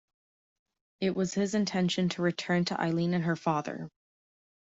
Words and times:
It 0.99 1.15
was 1.15 1.35
his 1.35 1.53
intention 1.53 2.09
to 2.09 2.23
return 2.23 2.65
to 2.65 2.81
Eileen 2.81 3.13
and 3.13 3.23
her 3.25 3.35
father. 3.35 3.87